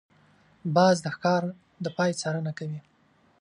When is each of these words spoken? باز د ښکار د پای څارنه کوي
باز 0.75 0.95
د 1.03 1.07
ښکار 1.15 1.43
د 1.83 1.85
پای 1.97 2.11
څارنه 2.21 2.51
کوي 2.57 2.79